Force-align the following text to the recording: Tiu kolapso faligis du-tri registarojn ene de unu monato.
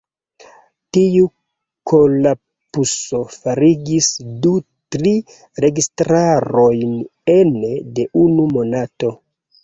Tiu 0.95 1.25
kolapso 1.89 3.19
faligis 3.33 4.07
du-tri 4.45 5.11
registarojn 5.65 6.95
ene 7.35 7.71
de 7.99 8.07
unu 8.23 8.47
monato. 8.57 9.13